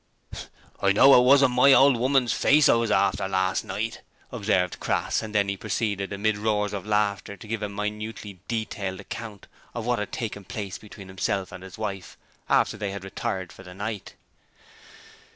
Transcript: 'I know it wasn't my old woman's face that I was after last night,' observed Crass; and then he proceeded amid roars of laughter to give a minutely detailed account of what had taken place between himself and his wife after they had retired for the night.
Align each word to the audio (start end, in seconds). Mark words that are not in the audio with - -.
'I 0.81 0.93
know 0.93 1.21
it 1.21 1.23
wasn't 1.23 1.51
my 1.53 1.73
old 1.73 1.95
woman's 1.95 2.33
face 2.33 2.65
that 2.65 2.71
I 2.71 2.75
was 2.77 2.89
after 2.89 3.27
last 3.27 3.63
night,' 3.63 4.01
observed 4.31 4.79
Crass; 4.79 5.21
and 5.21 5.35
then 5.35 5.47
he 5.47 5.55
proceeded 5.55 6.11
amid 6.11 6.39
roars 6.39 6.73
of 6.73 6.87
laughter 6.87 7.37
to 7.37 7.47
give 7.47 7.61
a 7.61 7.69
minutely 7.69 8.39
detailed 8.47 8.99
account 8.99 9.45
of 9.75 9.85
what 9.85 9.99
had 9.99 10.11
taken 10.11 10.43
place 10.43 10.79
between 10.79 11.07
himself 11.07 11.51
and 11.51 11.63
his 11.63 11.77
wife 11.77 12.17
after 12.49 12.77
they 12.77 12.89
had 12.89 13.03
retired 13.03 13.51
for 13.53 13.61
the 13.61 13.75
night. 13.75 14.15